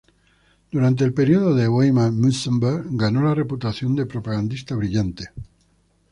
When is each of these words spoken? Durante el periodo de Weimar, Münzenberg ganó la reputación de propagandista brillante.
Durante 0.71 1.03
el 1.03 1.13
periodo 1.13 1.53
de 1.53 1.67
Weimar, 1.69 2.11
Münzenberg 2.11 2.87
ganó 2.89 3.21
la 3.21 3.35
reputación 3.35 3.95
de 3.95 4.07
propagandista 4.07 4.73
brillante. 4.73 5.25